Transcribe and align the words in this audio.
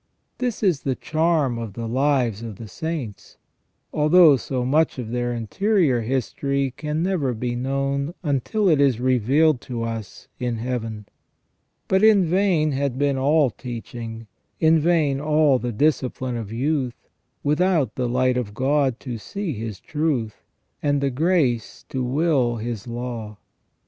This 0.39 0.63
is 0.63 0.81
the 0.81 0.95
charm 0.95 1.59
of 1.59 1.73
the 1.73 1.87
lives 1.87 2.41
of 2.41 2.55
the 2.55 2.67
saints, 2.67 3.37
although 3.93 4.35
so 4.35 4.65
much 4.65 4.97
of 4.97 5.11
their 5.11 5.31
interior 5.31 6.01
history 6.01 6.73
can 6.75 7.03
never 7.03 7.35
be 7.35 7.55
known 7.55 8.15
until 8.23 8.67
it 8.67 8.81
is 8.81 8.99
revealed 8.99 9.61
to 9.61 9.83
us 9.83 10.27
in 10.39 10.55
Heaven. 10.55 11.05
But 11.87 12.03
in 12.03 12.25
vain 12.25 12.71
had 12.71 12.97
been 12.97 13.19
all 13.19 13.51
teaching, 13.51 14.25
in 14.59 14.79
vain 14.79 15.19
all 15.21 15.59
the 15.59 15.71
discipline 15.71 16.35
of 16.35 16.51
youth, 16.51 17.07
without 17.43 17.93
the 17.93 18.09
light 18.09 18.37
of 18.37 18.55
God 18.55 18.99
to 19.01 19.19
see 19.19 19.53
His 19.53 19.79
truth, 19.79 20.41
and 20.81 20.99
the 20.99 21.11
grace 21.11 21.85
to 21.89 22.03
will 22.03 22.55
His 22.55 22.87
law. 22.87 23.37